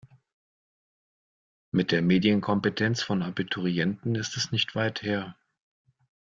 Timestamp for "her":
5.03-5.35